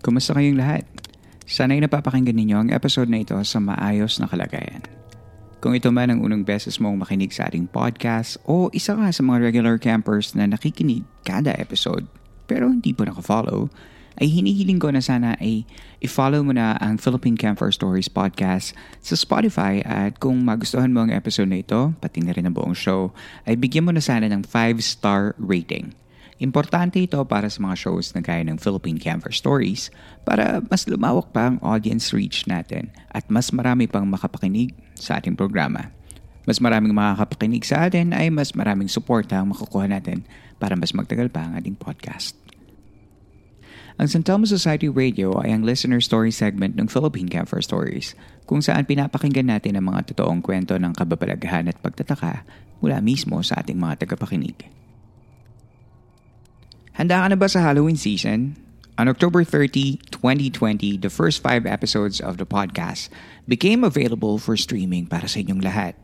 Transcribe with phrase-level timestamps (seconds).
[0.00, 0.88] Kumusta kayong lahat?
[1.44, 4.80] Sana'y napapakinggan ninyo ang episode na ito sa maayos na kalagayan.
[5.60, 9.20] Kung ito man ang unang beses mong makinig sa ating podcast o isa ka sa
[9.20, 12.08] mga regular campers na nakikinig kada episode
[12.48, 13.68] pero hindi po nakafollow,
[14.16, 15.68] ay hinihiling ko na sana ay
[16.00, 18.72] i-follow mo na ang Philippine Camper Stories podcast
[19.04, 22.72] sa Spotify at kung magustuhan mo ang episode na ito, pati na rin ang buong
[22.72, 23.12] show,
[23.44, 25.92] ay bigyan mo na sana ng 5-star rating.
[26.40, 29.92] Importante ito para sa mga shows na gaya ng Philippine Camper Stories
[30.24, 35.36] para mas lumawak pa ang audience reach natin at mas marami pang makapakinig sa ating
[35.36, 35.92] programa.
[36.48, 40.24] Mas maraming makakapakinig sa atin ay mas maraming suporta ang makukuha natin
[40.56, 42.32] para mas magtagal pa ang ating podcast.
[44.00, 48.16] Ang San Telmo Society Radio ay ang listener story segment ng Philippine Camper Stories
[48.48, 52.48] kung saan pinapakinggan natin ang mga totoong kwento ng kababalaghan at pagtataka
[52.80, 54.80] mula mismo sa ating mga tagapakinig.
[57.00, 58.60] Handa ka na ba sa Halloween season?
[59.00, 63.08] On October 30, 2020, the first five episodes of the podcast
[63.48, 65.96] became available for streaming para sa inyong lahat.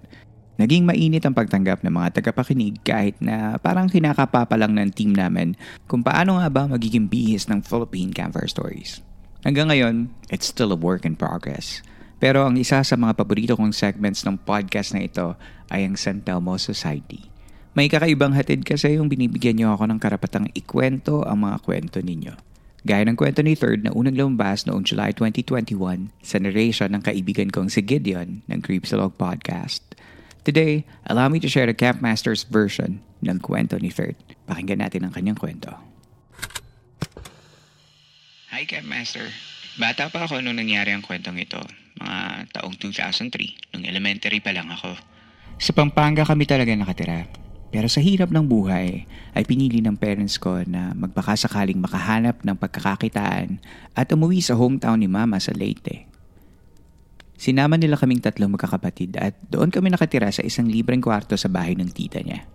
[0.57, 5.13] Naging mainit ang pagtanggap ng mga tagapakinig kahit na parang kinakapa pa lang ng team
[5.13, 5.53] namin
[5.85, 9.05] kung paano nga ba magiging bihis ng Philippine Camper Stories.
[9.45, 11.85] Hanggang ngayon, it's still a work in progress.
[12.25, 15.37] Pero ang isa sa mga paborito kong segments ng podcast na ito
[15.69, 17.36] ay ang San Telmo Society.
[17.77, 22.33] May kakaibang hatid kasi yung binibigyan niyo ako ng karapatang ikwento ang mga kwento ninyo.
[22.89, 27.53] Gaya ng kwento ni Third na unang lumabas noong July 2021 sa narration ng kaibigan
[27.53, 29.85] kong si Gideon ng Creepsalog Podcast.
[30.41, 34.17] Today, allow me to share the Campmaster's version ng kwento ni Third.
[34.49, 35.77] Pakinggan natin ang kanyang kwento.
[38.57, 39.29] Hi Campmaster.
[39.77, 41.61] Bata pa ako nung nangyari ang kwentong ito.
[42.01, 44.97] Mga taong 2003, nung elementary pa lang ako.
[45.61, 47.45] Sa Pampanga kami talaga nakatira.
[47.75, 49.05] Pero sa hirap ng buhay,
[49.35, 53.59] ay pinili ng parents ko na magbakasakaling makahanap ng pagkakakitaan
[53.93, 56.07] at umuwi sa hometown ni Mama sa Leyte.
[57.37, 61.77] Sinama nila kaming tatlong magkakapatid at doon kami nakatira sa isang libreng kwarto sa bahay
[61.77, 62.49] ng tita niya.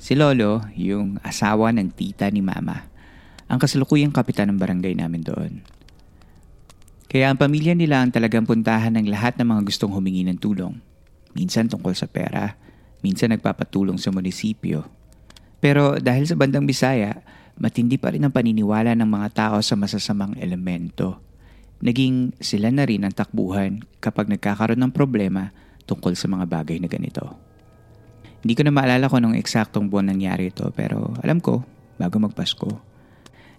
[0.00, 2.88] Si Lolo, yung asawa ng tita ni Mama,
[3.46, 5.52] ang kasalukuyang kapitan ng barangay namin doon.
[7.10, 10.78] Kaya ang pamilya nila ang talagang puntahan ng lahat ng mga gustong humingi ng tulong.
[11.34, 12.58] Minsan tungkol sa pera,
[13.00, 14.86] minsan nagpapatulong sa munisipyo.
[15.60, 17.20] Pero dahil sa bandang Bisaya,
[17.60, 21.20] matindi pa rin ang paniniwala ng mga tao sa masasamang elemento.
[21.80, 25.52] Naging sila na rin ang takbuhan kapag nagkakaroon ng problema
[25.84, 27.36] tungkol sa mga bagay na ganito.
[28.40, 31.60] Hindi ko na maalala kung anong eksaktong buwan nangyari ito pero alam ko,
[32.00, 32.68] bago magpasko.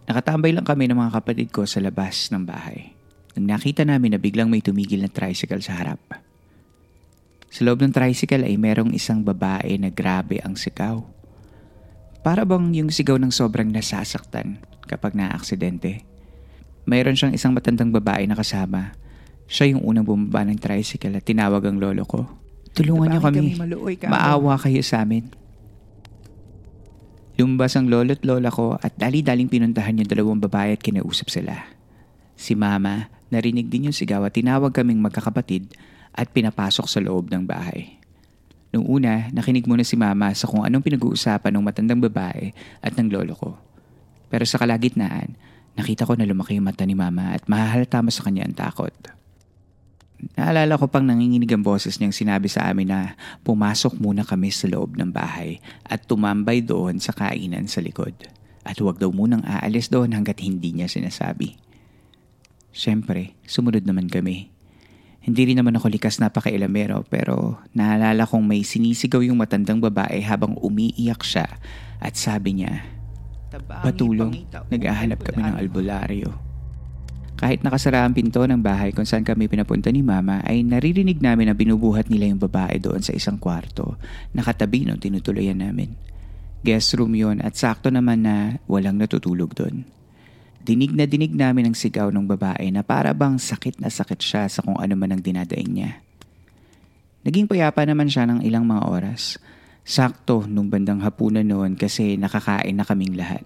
[0.10, 2.98] Nakatambay lang kami ng mga kapatid ko sa labas ng bahay.
[3.38, 6.02] Nang nakita namin na biglang may tumigil na tricycle sa harap.
[7.52, 11.04] Sa loob ng tricycle ay merong isang babae na grabe ang sigaw.
[12.24, 16.08] Para bang yung sigaw ng sobrang nasasaktan kapag naaksidente.
[16.88, 18.96] Mayroon siyang isang matandang babae na kasama.
[19.52, 22.24] Siya yung unang bumaba ng tricycle at tinawag ang lolo ko.
[22.72, 23.60] Tulungan niyo kami.
[24.08, 25.28] Maawa kayo sa amin.
[27.36, 31.68] Lumabas ang lolo at lola ko at dali-daling pinuntahan yung dalawang babae at kinausap sila.
[32.40, 35.68] Si mama, narinig din yung sigaw at tinawag kaming magkakapatid
[36.12, 38.02] at pinapasok sa loob ng bahay.
[38.72, 43.12] Noong una, nakinig muna si mama sa kung anong pinag-uusapan ng matandang babae at ng
[43.12, 43.52] lolo ko.
[44.32, 45.36] Pero sa kalagitnaan,
[45.76, 48.96] nakita ko na lumaki yung mata ni mama at mahahalata mo sa kanya ang takot.
[50.38, 54.70] Naalala ko pang nanginginig ang boses niyang sinabi sa amin na pumasok muna kami sa
[54.70, 58.14] loob ng bahay at tumambay doon sa kainan sa likod.
[58.62, 61.58] At huwag daw munang aalis doon hanggat hindi niya sinasabi.
[62.70, 64.51] Siyempre, sumunod naman kami.
[65.22, 70.18] Hindi rin naman ako likas na pakailamero pero naalala kong may sinisigaw yung matandang babae
[70.26, 71.46] habang umiiyak siya
[72.02, 72.82] at sabi niya,
[73.70, 76.30] Patulong, nag-ahanap kami ng albularyo.
[77.38, 81.50] Kahit nakasara ang pinto ng bahay kung saan kami pinapunta ni Mama ay naririnig namin
[81.50, 83.98] na binubuhat nila yung babae doon sa isang kwarto
[84.34, 85.94] na katabi ng tinutuluyan namin.
[86.62, 89.90] Guest room yon at sakto naman na walang natutulog doon.
[90.62, 94.44] Dinig na dinig namin ang sigaw ng babae na para bang sakit na sakit siya
[94.46, 95.92] sa kung ano man ang dinadaing niya.
[97.26, 99.42] Naging payapa naman siya ng ilang mga oras.
[99.82, 103.42] Sakto nung bandang hapunan noon kasi nakakain na kaming lahat.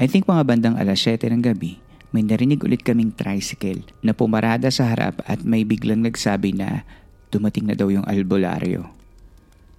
[0.00, 1.78] I think mga bandang alas 7 ng gabi,
[2.10, 6.88] may narinig ulit kaming tricycle na pumarada sa harap at may biglang nagsabi na
[7.28, 8.88] dumating na daw yung albularyo.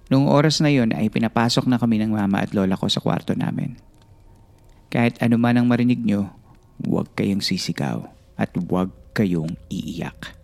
[0.06, 3.34] Noong oras na yon ay pinapasok na kami ng mama at lola ko sa kwarto
[3.34, 3.85] namin.
[4.92, 6.30] Kahit ano man ang marinig nyo,
[6.82, 8.06] huwag kayong sisigaw
[8.38, 10.36] at huwag kayong iiyak.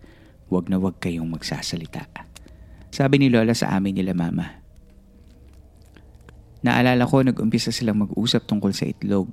[0.49, 2.09] Huwag na huwag kayong magsasalita.
[2.93, 4.61] Sabi ni Lola sa amin nila mama.
[6.63, 9.27] Naalala ko nag-umpisa silang mag-usap tungkol sa itlog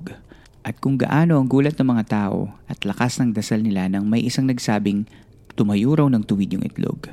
[0.61, 4.21] at kung gaano ang gulat ng mga tao at lakas ng dasal nila nang may
[4.21, 5.07] isang nagsabing
[5.55, 7.07] tumayo raw ng tuwid yung itlog.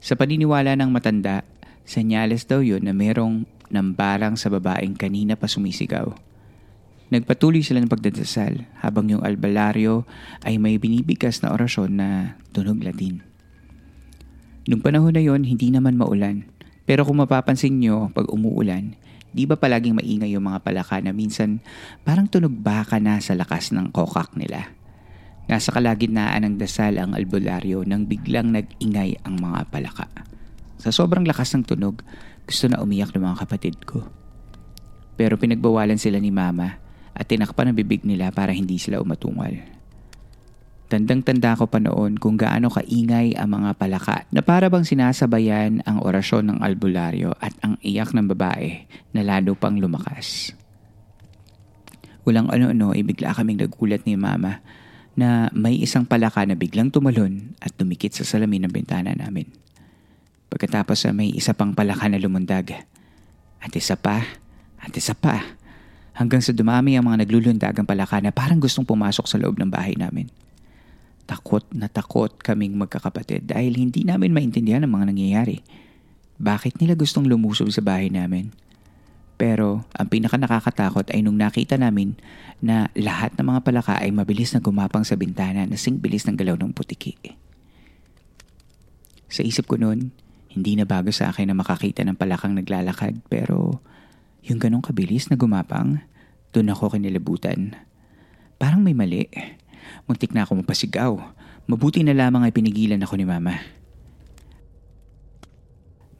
[0.00, 1.44] Sa paniniwala ng matanda,
[1.84, 6.29] senyales daw yun na merong nambarang sa babaeng kanina pa sumisigaw.
[7.10, 10.06] Nagpatuloy sila ng pagdadasal habang yung albalaryo
[10.46, 13.26] ay may binibigkas na orasyon na tunog Latin.
[14.70, 16.46] Nung panahon na yon, hindi naman maulan.
[16.86, 18.94] Pero kung mapapansin nyo, pag umuulan,
[19.34, 21.58] di ba palaging maingay yung mga palaka na minsan
[22.06, 24.70] parang tunog baka na sa lakas ng kokak nila.
[25.50, 30.06] Nasa kalagitnaan ng dasal ang albularyo nang biglang nag-ingay ang mga palaka.
[30.78, 32.06] Sa sobrang lakas ng tunog,
[32.46, 34.06] gusto na umiyak ng mga kapatid ko.
[35.18, 36.89] Pero pinagbawalan sila ni mama
[37.20, 39.52] at tinakpan ang bibig nila para hindi sila umatungal.
[40.90, 46.02] Tandang-tanda ko pa noon kung gaano kaingay ang mga palaka na para bang sinasabayan ang
[46.02, 50.56] orasyon ng albularyo at ang iyak ng babae na lalo pang lumakas.
[52.26, 54.64] Walang ano-ano ay bigla kaming nagulat ni mama
[55.14, 59.46] na may isang palaka na biglang tumalon at dumikit sa salamin ng bintana namin.
[60.50, 62.82] Pagkatapos may isa pang palaka na lumundag.
[63.62, 64.24] At isa pa,
[64.80, 65.59] at isa pa
[66.14, 69.94] hanggang sa dumami ang mga naglulundagang palaka na parang gustong pumasok sa loob ng bahay
[69.94, 70.28] namin.
[71.30, 75.62] Takot na takot kaming magkakapatid dahil hindi namin maintindihan ang mga nangyayari.
[76.40, 78.50] Bakit nila gustong lumusob sa bahay namin?
[79.40, 82.12] Pero ang pinaka nakakatakot ay nung nakita namin
[82.60, 86.36] na lahat ng mga palaka ay mabilis na gumapang sa bintana na sing bilis ng
[86.36, 87.16] galaw ng putiki.
[89.30, 90.12] Sa isip ko noon,
[90.50, 93.78] hindi na bago sa akin na makakita ng palakang naglalakad pero
[94.44, 96.00] yung ganong kabilis na gumapang,
[96.50, 97.76] doon ako kinilabutan.
[98.60, 99.28] Parang may mali.
[100.04, 101.12] Muntik na ako mapasigaw.
[101.70, 103.62] Mabuti na lamang ay pinigilan ako ni mama.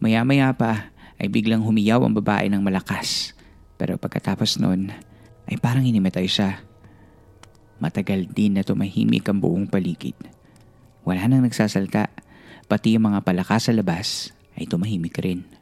[0.00, 3.36] Maya-maya pa ay biglang humiyaw ang babae ng malakas.
[3.76, 4.88] Pero pagkatapos noon
[5.48, 6.64] ay parang hinimatay siya.
[7.80, 10.16] Matagal din na tumahimik ang buong paligid.
[11.04, 12.12] Wala nang nagsasalta.
[12.70, 15.59] Pati yung mga palaka sa labas ay tumahimik rin.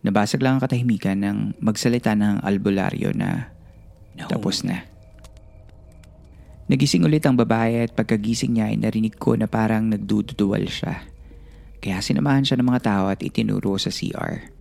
[0.00, 3.52] Nabasag lang ang katahimikan ng magsalita ng albularyo na
[4.16, 4.28] no.
[4.28, 4.88] tapos na.
[6.70, 11.02] Nagising ulit ang babae at pagkagising niya ay narinig ko na parang nagdududuwal siya.
[11.82, 14.60] Kaya sinamahan siya ng mga tao at itinuro sa CR.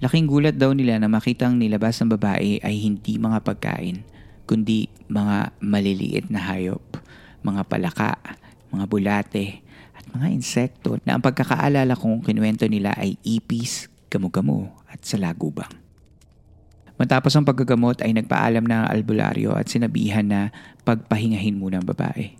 [0.00, 4.04] Laking gulat daw nila na makitang nilabas ng babae ay hindi mga pagkain,
[4.44, 6.82] kundi mga maliliit na hayop,
[7.44, 8.16] mga palaka,
[8.72, 9.69] mga bulate, at
[10.10, 15.70] mga insekto na ang pagkakaalala kong kinuwento nila ay ipis, gamo-gamo at salagubang.
[17.00, 20.52] Matapos ang paggagamot ay nagpaalam na ang albularyo at sinabihan na
[20.84, 22.36] pagpahingahin muna ang babae.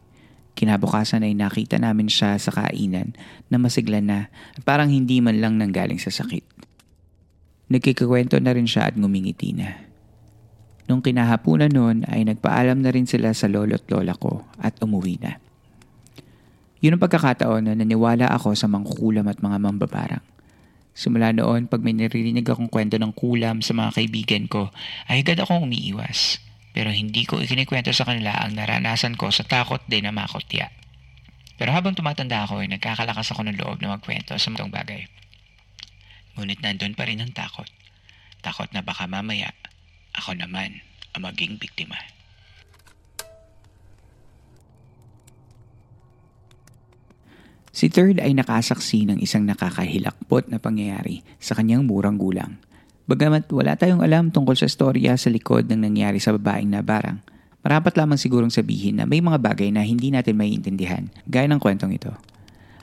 [0.53, 3.17] Kinabukasan ay nakita namin siya sa kainan
[3.49, 6.45] na masigla na at parang hindi man lang nanggaling sa sakit.
[7.73, 9.89] Nagkikikwento na rin siya at ngumingiti na.
[10.91, 15.41] Nung kinahapunan noon ay nagpaalam na rin sila sa lolo't lola ko at umuwi na.
[16.81, 20.25] Yun ang pagkakataon na naniwala ako sa mangkukulam at mga mambabarang.
[20.97, 24.73] Simula noon, pag may naririnig akong kwento ng kulam sa mga kaibigan ko,
[25.09, 26.41] ay agad akong umiiwas.
[26.73, 30.73] Pero hindi ko ikinikwento sa kanila ang naranasan ko sa takot din na makotya.
[31.61, 35.05] Pero habang tumatanda ako ay nagkakalakas ako ng loob na magkwento sa mga bagay.
[36.39, 37.69] Ngunit nandun pa rin ang takot.
[38.41, 39.53] Takot na baka mamaya
[40.17, 40.81] ako naman
[41.13, 42.01] ang maging biktima.
[47.81, 52.61] Si Third ay nakasaksi ng isang nakakahilakpot na pangyayari sa kanyang murang gulang.
[53.09, 57.25] Bagamat wala tayong alam tungkol sa storya sa likod ng nangyari sa babaeng na barang,
[57.65, 61.97] marapat lamang sigurong sabihin na may mga bagay na hindi natin maiintindihan gaya ng kwentong
[61.97, 62.13] ito.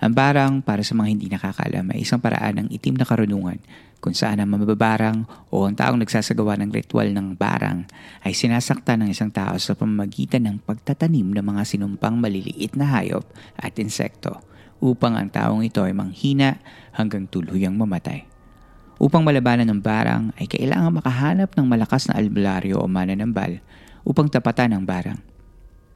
[0.02, 3.62] Ang barang, para sa mga hindi nakakaalam, ay isang paraan ng itim na karunungan
[4.02, 7.86] kung saan ang mababarang o ang taong nagsasagawa ng ritual ng barang
[8.26, 13.30] ay sinasakta ng isang tao sa pamamagitan ng pagtatanim ng mga sinumpang maliliit na hayop
[13.62, 16.62] at insekto upang ang taong ito ay manghina
[16.94, 18.26] hanggang tuluyang mamatay.
[18.98, 23.62] Upang malabanan ng barang ay kailangan makahanap ng malakas na albularyo o mananambal
[24.02, 25.22] upang tapatan ang barang.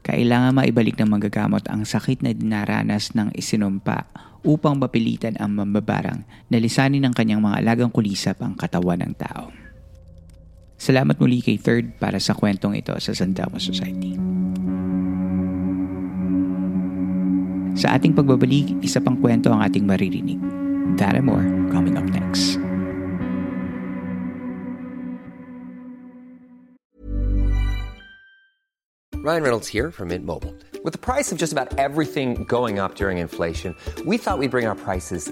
[0.01, 4.09] Kailangan maibalik ng manggagamot ang sakit na dinaranas ng isinumpa
[4.41, 9.53] upang mapilitan ang mambabarang na lisanin ng kanyang mga alagang kulisap ang katawan ng tao.
[10.81, 14.17] Salamat muli kay Third para sa kwentong ito sa Sandama Society.
[17.75, 20.39] Sa ating pagbabalik, isa pang kwento ang ating maririnig.
[20.99, 22.59] That and more coming up next.
[29.21, 30.55] Ryan Reynolds here from Mint Mobile.
[30.83, 34.65] With the price of just about everything going up during inflation, we thought we'd bring
[34.65, 35.31] our prices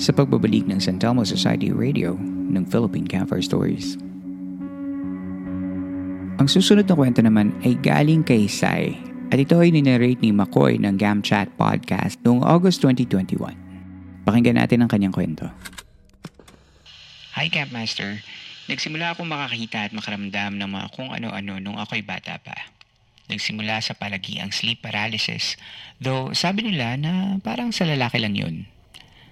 [0.00, 2.18] Sa pagbabalik ng San Telmo Society Radio
[2.50, 3.96] ng Philippine Campfire Stories.
[6.42, 8.98] Ang susunod na kwento naman ay galing kay Sai
[9.30, 13.38] at ito ay ninarrate ni McCoy ng Gam Chat Podcast noong August 2021.
[14.26, 15.46] Pakinggan natin ang kanyang kwento.
[17.38, 18.22] Hi Campmaster,
[18.66, 22.73] nagsimula akong makakita at makaramdam ng mga kung ano-ano nung ako'y bata pa.
[23.24, 25.56] Nagsimula sa palagiang sleep paralysis,
[25.96, 28.68] though sabi nila na parang sa lalaki lang yun.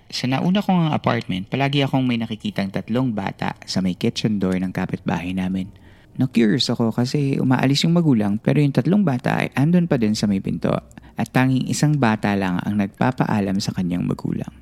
[0.09, 4.73] Sa nauna kong apartment, palagi akong may nakikitang tatlong bata sa may kitchen door ng
[4.73, 5.69] kapitbahay namin.
[6.17, 10.29] Na-curious ako kasi umaalis yung magulang pero yung tatlong bata ay andun pa din sa
[10.29, 10.73] may pinto
[11.17, 14.53] at tanging isang bata lang ang nagpapaalam sa kanyang magulang.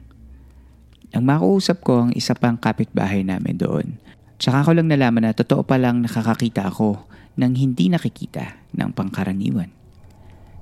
[1.10, 3.98] Nang makausap ko ang isa pang kapitbahay namin doon,
[4.38, 7.02] tsaka ko lang nalaman na totoo palang nakakakita ako
[7.34, 9.70] ng hindi nakikita ng pangkaraniwan.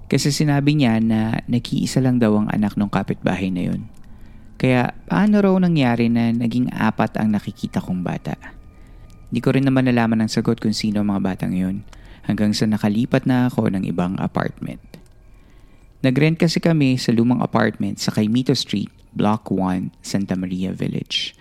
[0.08, 3.92] Kasi sinabi niya na nag-iisa lang daw ang anak ng kapitbahay na yun.
[4.58, 8.34] Kaya paano raw nangyari na naging apat ang nakikita kong bata?
[9.28, 11.84] Di ko rin naman nalaman ang sagot kung sino ang mga batang yun
[12.24, 14.80] hanggang sa nakalipat na ako ng ibang apartment.
[16.00, 21.36] Nagrent kasi kami sa lumang apartment sa Caimito Street, Block 1, Santa Maria Village.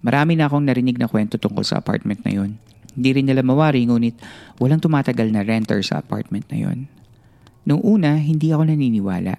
[0.00, 2.56] Marami na akong narinig na kwento tungkol sa apartment na yun.
[2.96, 4.16] Hindi rin nila mawari ngunit
[4.58, 6.78] walang tumatagal na renter sa apartment na yun.
[7.68, 9.36] Noong una, hindi ako naniniwala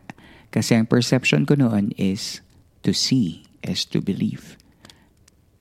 [0.54, 2.46] kasi ang perception ko noon is
[2.86, 4.56] to see is to believe.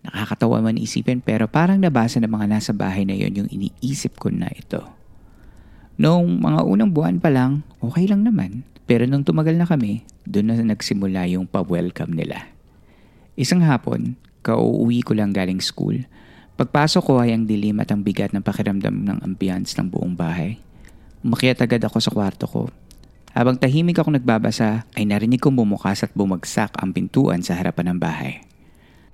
[0.07, 4.31] Nakakatawa man isipin pero parang nabasa ng mga nasa bahay na yon yung iniisip ko
[4.31, 4.85] na ito.
[5.97, 8.63] Noong mga unang buwan pa lang, okay lang naman.
[8.87, 12.47] Pero nung tumagal na kami, doon na nagsimula yung pa-welcome nila.
[13.35, 14.15] Isang hapon,
[14.47, 16.07] kauuwi ko lang galing school.
[16.57, 20.57] Pagpasok ko ay ang dilim at ang bigat ng pakiramdam ng ambience ng buong bahay.
[21.21, 22.63] Umakyat agad ako sa kwarto ko.
[23.37, 27.99] Habang tahimik ako nagbabasa, ay narinig kong bumukas at bumagsak ang pintuan sa harapan ng
[28.01, 28.41] bahay.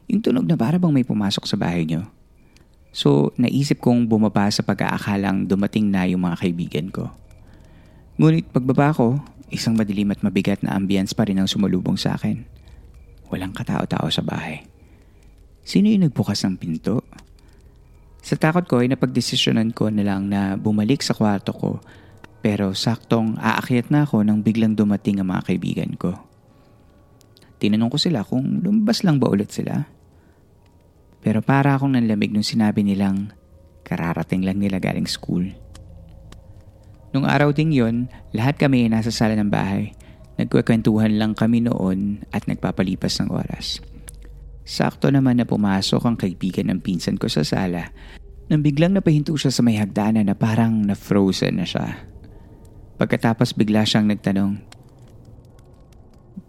[0.06, 2.06] Yung tunog na para bang may pumasok sa bahay niyo.
[2.94, 7.10] So, naisip kong bumaba sa pag-aakalang dumating na yung mga kaibigan ko.
[8.22, 9.18] Ngunit pagbaba ko,
[9.50, 12.46] isang madilim at mabigat na ambience pa rin ang sumalubong sa akin.
[13.34, 14.62] Walang katao-tao sa bahay.
[15.66, 17.02] Sino yung nagbukas ng pinto?
[18.32, 21.84] Sa takot ko ay napagdesisyonan ko na lang na bumalik sa kwarto ko
[22.40, 26.16] pero saktong aakyat na ako nang biglang dumating ang mga kaibigan ko.
[27.60, 29.84] Tinanong ko sila kung lumabas lang ba ulit sila.
[31.20, 33.36] Pero para akong nanlamig nung sinabi nilang
[33.84, 35.52] kararating lang nila galing school.
[37.12, 39.92] Nung araw ding yon, lahat kami ay nasa sala ng bahay.
[40.40, 43.84] Nagkwekwentuhan lang kami noon at nagpapalipas ng oras.
[44.64, 47.92] Sakto naman na pumasok ang kaibigan ng pinsan ko sa sala
[48.50, 52.06] nang biglang napahinto siya sa may hagdanan na parang na-frozen na siya.
[52.98, 54.62] Pagkatapos bigla siyang nagtanong,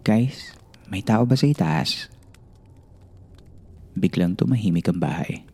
[0.04, 0.52] Guys,
[0.92, 2.12] may tao ba sa itaas?
[3.96, 5.48] Biglang tumahimik ang bahay.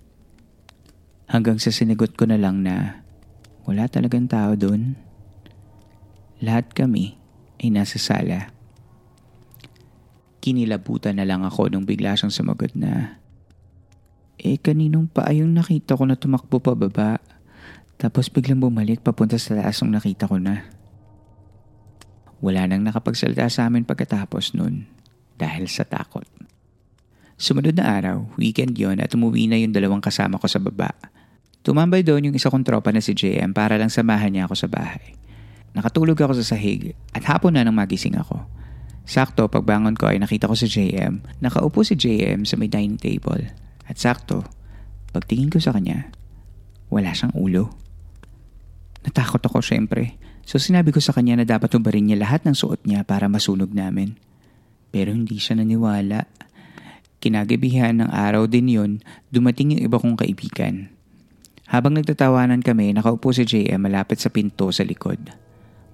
[1.30, 3.06] Hanggang sa sinigot ko na lang na
[3.62, 4.98] wala talagang tao doon.
[6.42, 7.14] Lahat kami
[7.62, 8.50] ay nasa sala.
[10.42, 13.19] Kinilabutan na lang ako nung bigla siyang sumagot na,
[14.40, 17.20] Eh kaninong pa yung nakita ko na tumakbo pa baba?
[18.00, 20.64] Tapos biglang bumalik papunta sa taas nung nakita ko na.
[22.40, 24.88] Wala nang nakapagsalita sa amin pagkatapos nun
[25.36, 26.24] dahil sa takot.
[27.36, 30.88] Sumunod na araw, weekend yon at umuwi na yung dalawang kasama ko sa baba.
[31.60, 34.68] Tumambay doon yung isa kong tropa na si JM para lang samahan niya ako sa
[34.72, 35.12] bahay.
[35.76, 38.40] Nakatulog ako sa sahig at hapon na nang magising ako.
[39.04, 41.20] Sakto, pagbangon ko ay nakita ko si JM.
[41.44, 43.44] Nakaupo si JM sa may dining table.
[43.90, 44.46] At sakto,
[45.10, 46.14] pagtingin ko sa kanya,
[46.94, 47.74] wala siyang ulo.
[49.02, 50.14] Natakot ako syempre.
[50.46, 53.74] So sinabi ko sa kanya na dapat ubarin niya lahat ng suot niya para masunog
[53.74, 54.14] namin.
[54.94, 56.30] Pero hindi siya naniwala.
[57.18, 58.92] Kinagabihan ng araw din yon,
[59.34, 60.90] dumating yung iba kong kaibigan.
[61.70, 65.18] Habang nagtatawanan kami, nakaupo si JM malapit sa pinto sa likod.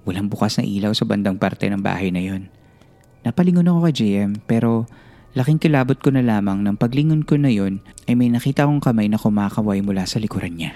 [0.09, 2.49] Walang bukas na ilaw sa bandang parte ng bahay na yon.
[3.27, 4.87] Napalingon ako kay JM pero
[5.37, 9.07] laking kilabot ko na lamang nang paglingon ko na yon ay may nakita akong kamay
[9.07, 10.73] na kumakaway mula sa likuran niya.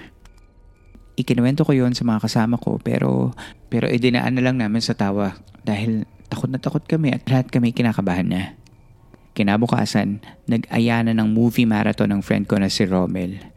[1.17, 3.33] Ikinuwento ko yon sa mga kasama ko pero
[3.67, 7.73] pero idinaan na lang namin sa tawa dahil takot na takot kami at lahat kami
[7.73, 8.41] kinakabahan na.
[9.33, 13.51] Kinabukasan, nag-aya na ng movie marathon ng friend ko na si Romel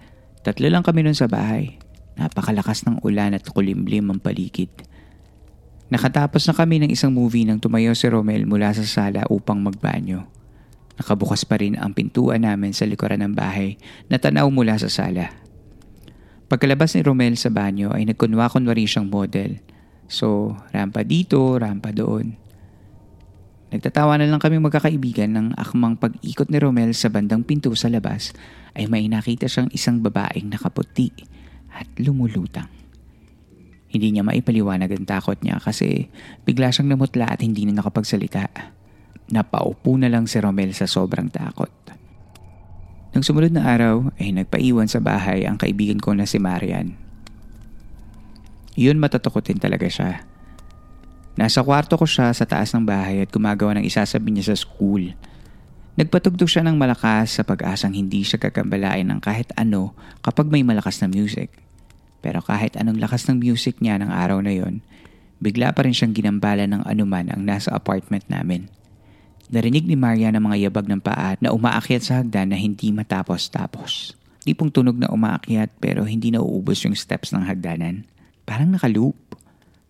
[0.44, 1.80] Tatlo lang kami nun sa bahay.
[2.20, 4.68] Napakalakas ng ulan at kulimlim ang paligid.
[5.88, 10.33] Nakatapos na kami ng isang movie nang tumayo si Romel mula sa sala upang magbanyo.
[10.94, 13.74] Nakabukas pa rin ang pintuan namin sa likuran ng bahay
[14.06, 15.34] na tanaw mula sa sala.
[16.46, 19.58] Pagkalabas ni Romel sa banyo ay nagkunwa-kunwari siyang model.
[20.06, 22.36] So, rampa dito, rampa doon.
[23.74, 28.30] Nagtatawa na lang kami magkakaibigan ng akmang pag-ikot ni Romel sa bandang pinto sa labas
[28.78, 31.10] ay may nakita siyang isang babaeng nakaputi
[31.74, 32.70] at lumulutang.
[33.90, 36.06] Hindi niya maipaliwanag ang takot niya kasi
[36.46, 38.46] bigla siyang namutla at hindi na nakapagsalita.
[39.32, 41.72] Napaupo na lang si Romel sa sobrang takot.
[43.14, 46.98] Nang sumunod na araw ay nagpaiwan sa bahay ang kaibigan ko na si Marian.
[48.74, 50.34] Yun matatakotin talaga siya
[51.34, 55.10] Nasa kwarto ko siya sa taas ng bahay at gumagawa ng isasabi niya sa school.
[55.98, 61.02] Nagpatugtog siya ng malakas sa pag-asang hindi siya gagambalain ng kahit ano kapag may malakas
[61.02, 61.50] na music.
[62.22, 64.78] Pero kahit anong lakas ng music niya ng araw na yon,
[65.42, 68.70] bigla pa rin siyang ginambala ng anuman ang nasa apartment namin.
[69.54, 74.18] Narinig ni Maria ng mga yabag ng paa na umaakyat sa hagdan na hindi matapos-tapos.
[74.42, 78.02] Tipong tunog na umaakyat pero hindi nauubos yung steps ng hagdanan.
[78.42, 79.14] Parang nakaloop.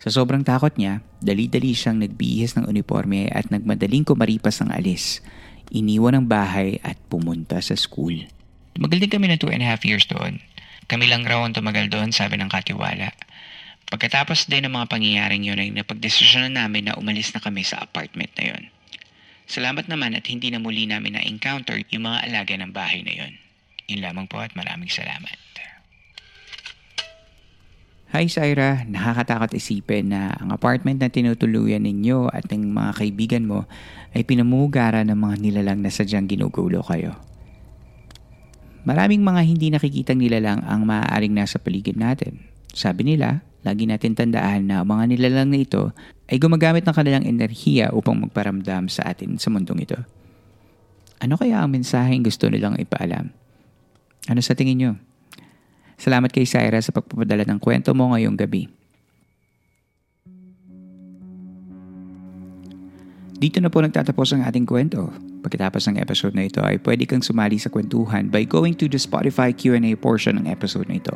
[0.04, 5.24] Sa sobrang takot niya, dali-dali siyang nagbihis ng uniforme at nagmadaling kumaripas ng alis.
[5.72, 8.20] Iniwan ang bahay at pumunta sa school.
[8.76, 10.44] Tumagal din kami ng two and a half years doon.
[10.92, 13.16] Kami lang raw ang tumagal doon, sabi ng katiwala.
[13.88, 18.28] Pagkatapos din ng mga pangyayaring yun ay napagdesisyonan namin na umalis na kami sa apartment
[18.36, 18.64] na yun.
[19.44, 23.32] Salamat naman at hindi na muli namin na-encounter yung mga alaga ng bahay na yun.
[23.88, 25.36] Yun lamang po at maraming salamat.
[28.14, 33.66] Hi Syra, nakakatakot isipin na ang apartment na tinutuluyan ninyo at ng mga kaibigan mo
[34.14, 37.18] ay pinamugara ng mga nilalang na sadyang ginugulo kayo.
[38.86, 42.46] Maraming mga hindi nakikitang nilalang ang maaaring nasa paligid natin.
[42.70, 45.90] Sabi nila, lagi natin tandaan na mga nilalang na ito
[46.28, 49.98] ay gumagamit ng kanilang enerhiya upang magparamdam sa atin sa mundong ito.
[51.24, 53.32] Ano kaya ang mensaheng gusto nilang ipaalam?
[54.28, 54.92] Ano sa tingin nyo?
[55.96, 58.68] Salamat kay Syra sa pagpapadala ng kwento mo ngayong gabi.
[63.34, 65.12] Dito na po nagtatapos ang ating kwento.
[65.44, 68.96] Pagkatapos ng episode na ito ay pwede kang sumali sa kwentuhan by going to the
[68.96, 71.12] Spotify Q&A portion ng episode na ito.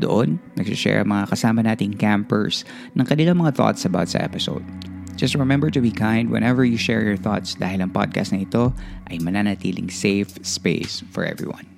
[0.00, 2.64] Doon, nagsishare mga kasama nating campers
[2.96, 4.64] ng kanilang mga thoughts about sa episode.
[5.20, 8.72] Just remember to be kind whenever you share your thoughts dahil ang podcast na ito
[9.12, 11.68] ay mananatiling safe space for everyone.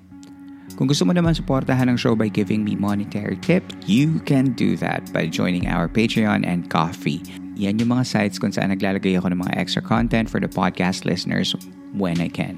[0.79, 4.79] Kung gusto mo naman suportahan ang show by giving me monetary tip, you can do
[4.79, 7.21] that by joining our Patreon and Coffee.
[7.59, 11.05] Yan yung mga sites kung saan naglalagay ako ng mga extra content for the podcast
[11.05, 11.53] listeners
[11.93, 12.57] when I can.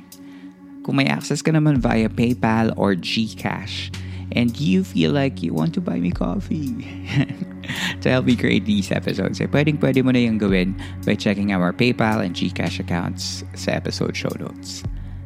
[0.86, 3.89] Kung may access ka naman via PayPal or GCash,
[4.33, 6.73] and you feel like you want to buy me coffee
[8.01, 10.73] to help me create these episodes, eh, pwedeng pwede mo na yung gawin
[11.05, 14.81] by checking our PayPal and GCash accounts sa episode show notes.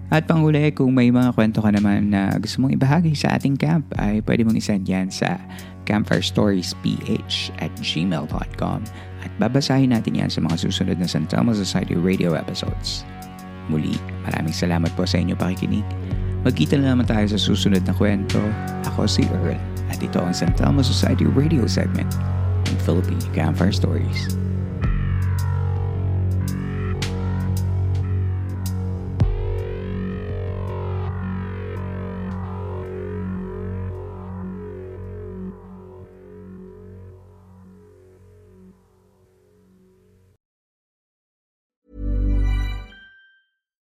[0.09, 3.85] At panghuli, kung may mga kwento ka naman na gusto mong ibahagi sa ating camp,
[4.01, 5.37] ay pwede mong isend yan sa
[5.85, 8.79] campfirestoriesph at gmail.com
[9.19, 13.05] at babasahin natin yan sa mga susunod na San Telmo Society radio episodes.
[13.69, 13.93] Muli,
[14.25, 15.85] maraming salamat po sa inyo pakikinig.
[16.39, 18.39] Magkita na naman tayo sa susunod na kwento.
[18.87, 19.59] Ako si Earl
[19.91, 22.07] at ito ang San Telmo Society radio segment
[22.71, 24.39] ng Philippine Campfire Stories.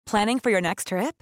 [0.08, 1.22] Planning for your next trip?